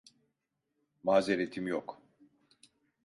[1.03, 2.01] Mazeretim yok.